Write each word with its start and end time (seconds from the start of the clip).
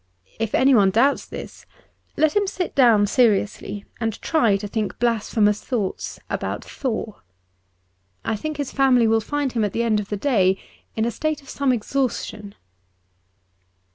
If 0.39 0.55
anyone 0.55 0.89
doubts 0.89 1.27
this, 1.27 1.67
let 2.17 2.35
him 2.35 2.47
sit 2.47 2.73
down 2.73 3.05
seriously 3.05 3.85
and 3.99 4.19
try 4.19 4.57
to 4.57 4.67
think 4.67 4.97
blasphemous 4.97 5.63
thoughts 5.63 6.19
about 6.27 6.63
Thor. 6.65 7.21
I 8.25 8.35
think 8.35 8.57
his 8.57 8.71
family 8.71 9.07
will 9.07 9.21
find 9.21 9.51
him 9.53 9.63
at 9.63 9.73
the 9.73 9.83
end 9.83 9.99
of 9.99 10.09
the 10.09 10.17
day 10.17 10.57
in 10.95 11.05
a 11.05 11.11
state 11.11 11.43
of 11.43 11.49
some 11.49 11.71
exhaustion. 11.71 12.55